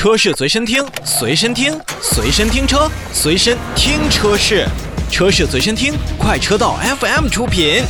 [0.00, 4.66] 车市随身听，随身听，随身听车，随身听车市，
[5.10, 7.82] 车市随身听，快车道 FM 出品。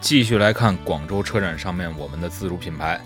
[0.00, 3.00] 继续来看广州车展上面我们的自主品牌。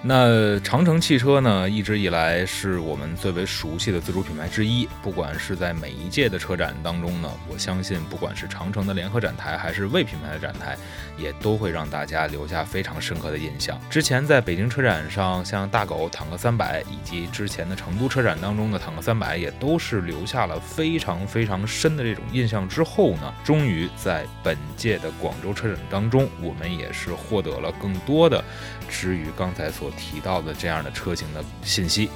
[0.00, 4.88] 那长城汽车呢，一直以来是我们最为熟悉的自主品牌之一。
[5.02, 10.78] 不管是在每一届的车展当中呢，我相信不管是长城的联合展台，还是魏品牌的展台，
[11.16, 13.76] 也都会让大家留下非常深刻的印象。
[13.90, 22.68] 之前在北京车展上，像大狗坦克三百，以及之前的成都车展当中的坦克三百，也都是留下了非常非常深的这种印象。
[22.68, 28.42] 之后呢，终于在本届的广州车展当中，我们也是获得了更多的。
[28.88, 32.10] 至于刚才所提到的这样的车型的信息，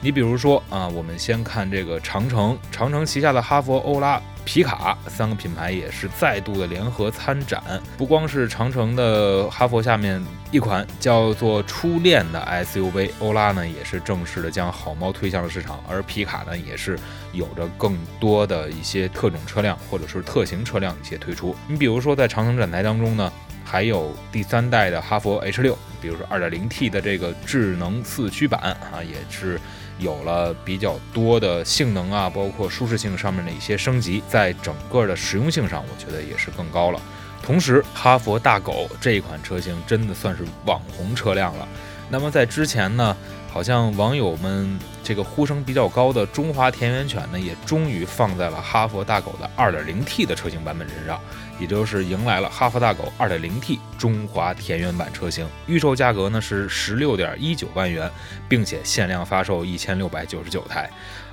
[0.00, 7.62] 你比如说啊，我们先看这个长城，长城旗下的哈弗、欧拉、皮卡三个品牌也是再度的联合参展。
[7.96, 16.98] 不光是长城的哈弗下面一款叫做初恋的 SUV，欧拉呢也是正式的将好猫推向了市场，而皮卡呢也是
[17.32, 21.54] 有着更多的一些特种车辆或者是特型车辆一些推出。
[21.66, 23.32] 你比如说在长城展台当中呢。
[23.70, 29.60] 还有第三代的哈佛 H 六，比如说 2.0T 的这个智能四驱版啊，也是
[29.98, 37.00] 有了比较多的性能啊，包括舒适性上面的一些升级，在整个的实用性上，我觉得也是更高了。
[37.42, 41.68] 同时，哈佛大狗这一款车型真的算是网红车辆了。
[42.08, 43.14] 那么在之前呢？
[43.50, 51.18] 好像网友们这个呼声比较高的中华田园犬呢，也终于放在了哈弗大狗的 2.0T 的车型版本身上，
[51.58, 58.10] 也就是迎来了哈弗大狗 2.0T 中华田园版车型，预售价格呢是十六点一九万元，
[58.48, 60.88] 并且限量发售一千六百九十九台。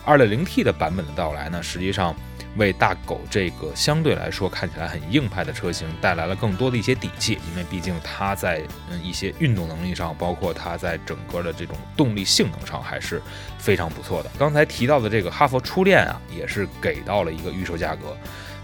[0.06, 2.16] 2.0T 的版本的到来呢，实际上。
[2.58, 13.22] 为大狗这个相对来说看起来很硬派的车型带来了更多的一些底气，因为毕竟它在嗯一些运动能力上，包括它在整个的这种动力性能上还是
[13.58, 14.32] 非常不错的。
[14.40, 18.16] 刚才提到的这个哈弗初恋啊，也是给到了一个预售价格。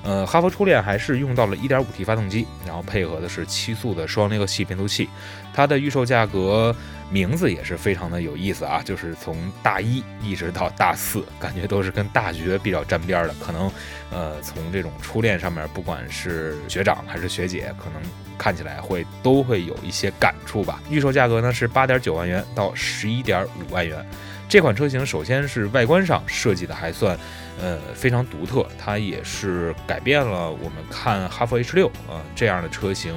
[0.03, 5.09] 呃，哈弗初恋还是用到了 1.5T 发动机，然后配合的是七速的双离合器变速器。
[5.53, 6.73] 它的预售价格
[7.11, 13.33] 名字也是非常的有意思啊，就是从大一一直到大四，感觉都是跟大学比较沾边的。
[13.33, 13.69] 可能
[14.09, 18.01] 呃，从这种初恋上面，不管是学长还是学姐，可能
[18.37, 20.81] 看起来会都会有一些感触吧。
[20.89, 24.05] 预售价格呢是8.9万元到11.5万元。
[24.47, 27.17] 这款车型首先是外观上设计的还算，
[27.61, 33.13] 呃非常独特，它也是改变了我们看哈弗 H 六啊这样的车型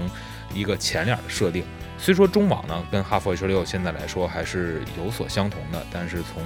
[0.53, 1.65] 一个前脸的设定。
[1.99, 6.43] 虽说中网呢跟哈弗 H 六现在来说还是有所相同的，但是从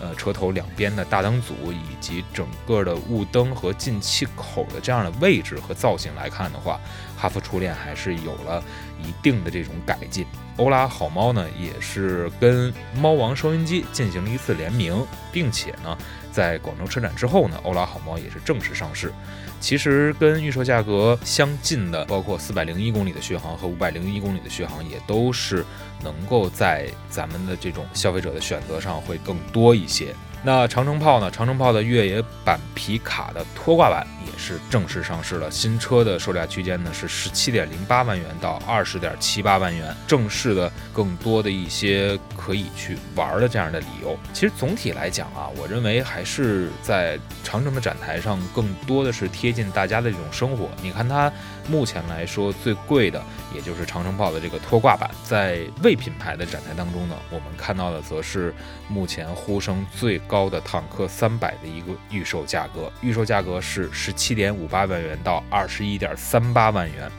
[0.00, 6.80] 呃，车头两边的大灯组以及整个的雾灯和进气口的这样的位置和造型来看的话，
[7.16, 8.60] 哈弗初恋还是有了
[9.00, 10.26] 一定的这种改进。
[10.58, 15.96] 欧拉好猫呢，也是跟猫王收音机进行了一次联名，并且呢，
[16.30, 19.12] 在广州车展之后呢，欧拉好猫也是正式上市。
[19.60, 25.64] 其实跟预售价格相近的，包括四百零一公里的续航和五百零一公里的续航，也都是
[26.02, 30.14] 能够在咱们的这种消费者的选择上会更多一些。
[30.44, 31.30] 那长城炮呢？
[31.30, 35.48] 长城炮的越野版皮卡的拖挂版也是正式上市了。
[35.48, 39.94] 新车的售价区间呢是十七点零八万元到二十点七八万元。
[40.04, 44.18] 正式的更多的一些可以去玩的这样的理由。
[44.32, 50.68] 其实总体来讲啊，我认为还是在长城的展台上更多的是贴近大家的这种生活。
[50.82, 51.32] 你看它
[51.68, 53.22] 目前来说最贵的，
[53.54, 55.08] 也就是长城炮的这个拖挂版。
[55.22, 58.52] 在魏品牌的展台当中呢，我们看到的则是
[58.88, 60.20] 目前呼声最。
[60.32, 67.12] 高的坦克三百的一个预售价格，预售价格是十七点五八万元到二十一点三八万元。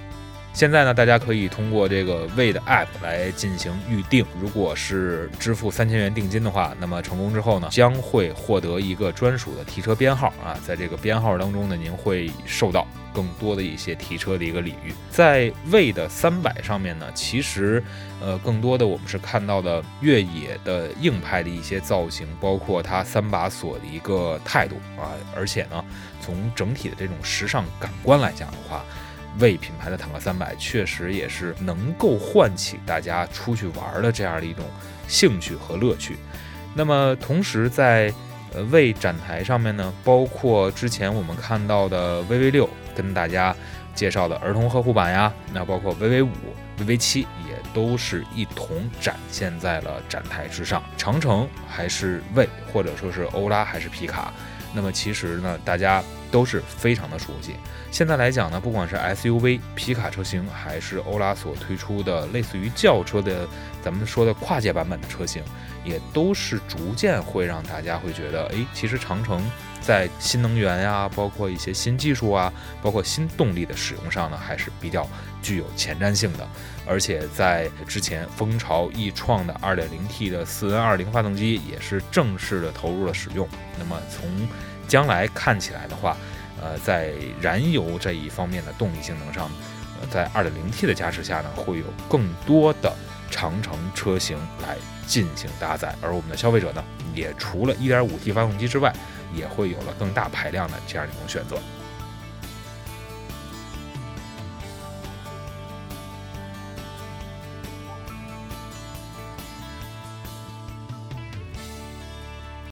[0.53, 4.23] 现在呢，大家可以通过这个魏的 App 来进行预定。
[4.39, 10.55] 如果是支付三千元定金的话，那么成功之后呢，将会获得一个专属的提车编号啊。
[10.63, 14.93] 在这个编号当中呢，您会受到更多的一些提车的一个礼遇。
[15.09, 17.83] 在魏的三百上面呢，其实
[18.21, 25.17] 呃，更多的我们是看到的越野的硬派的一些造型，包括它三把锁的一个态度啊。
[25.35, 25.83] 而且呢，
[26.21, 28.85] 从整体的这种时尚感官来讲的话，
[29.39, 34.63] 魏品牌的坦克三百确实也是能够唤起大家出去玩的这样的一种
[35.07, 36.17] 兴趣和乐趣。
[36.75, 38.13] 那么同时在
[38.53, 43.55] 呃魏展台上面呢，包括之前我们看到的 VV 六跟大家
[43.95, 46.29] 介绍的儿童呵护版呀，那包括 VV 五、
[46.79, 50.83] VV 七也都是一同展现在了展台之上。
[50.97, 54.33] 长城还是魏，或者说是欧拉还是皮卡，
[54.73, 56.03] 那么其实呢，大家
[56.33, 57.55] 都是非常的熟悉。
[57.91, 63.47] 现在来讲呢，不管是 SUV 皮卡车型，还是欧拉所推出的类似于轿车的，
[63.83, 65.43] 咱们说的跨界版本的车型，
[65.85, 69.47] 也都是逐渐会让大家会觉得，哎，其实长城
[69.79, 72.51] 在新能源呀，包括一些新技术啊，
[72.81, 75.07] 包括新动力的使用上呢，还是比较
[75.43, 76.47] 具有前瞻性的。
[76.87, 83.47] 而且在之前风潮易创的 2.0T 的 4N20 发动机也是正式的投入了使用。
[83.77, 84.27] 那么从
[84.87, 86.15] 将来看起来的话，
[86.61, 89.49] 呃，在燃油这一方面的动力性能上，
[90.01, 92.93] 呃，在 2.0T 的加持下呢，会有更多的
[93.29, 94.77] 长城车型来
[95.07, 96.83] 进行搭载，而我们的消费者呢，
[97.13, 98.93] 也除了 1.5T 发动机之外，
[99.33, 101.57] 也会有了更大排量的这样一种选择。